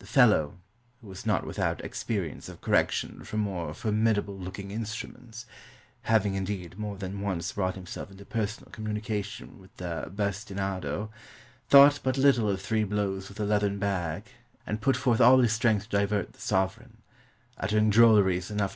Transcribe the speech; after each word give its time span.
The 0.00 0.06
fellow, 0.06 0.58
who 1.00 1.06
was 1.06 1.24
not 1.24 1.46
without 1.46 1.80
ex 1.84 2.02
perience 2.02 2.48
of 2.48 2.60
correction 2.60 3.22
from 3.22 3.38
more 3.38 3.72
formidable 3.72 4.36
looking 4.36 4.72
instruments,— 4.72 5.46
having, 6.10 6.34
indeed, 6.34 6.76
more 6.76 6.96
than 6.96 7.20
once 7.20 7.52
brought 7.52 7.76
himself 7.76 8.10
into 8.10 8.24
personal 8.24 8.72
communication 8.72 9.60
with 9.60 9.72
the 9.76 10.10
basti 10.12 10.56
nado,— 10.56 11.10
thought 11.70 12.00
but 12.02 12.16
Httlc 12.16 12.50
of 12.50 12.60
three 12.60 12.82
blows 12.82 13.28
with 13.28 13.38
a 13.38 13.44
leathern 13.44 13.78
bag, 13.78 14.24
and 14.66 14.80
put 14.80 14.96
forth 14.96 15.20
all 15.20 15.38
his 15.38 15.52
strength 15.52 15.84
to 15.88 15.98
divert 15.98 16.32
the 16.32 16.40
sov 16.40 16.74
ereign, 16.76 16.96
uttering 17.56 17.90
drolleries 17.90 18.50
enough 18.50 18.58
to 18.60 18.64
m. 18.64 18.68